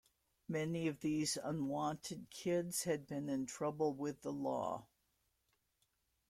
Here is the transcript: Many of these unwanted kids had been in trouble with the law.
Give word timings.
Many 0.47 0.87
of 0.87 1.01
these 1.01 1.37
unwanted 1.37 2.31
kids 2.31 2.85
had 2.85 3.05
been 3.05 3.29
in 3.29 3.45
trouble 3.45 3.93
with 3.93 4.23
the 4.23 4.33
law. 4.33 4.87